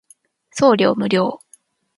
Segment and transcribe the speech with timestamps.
[0.49, 1.39] 送料無料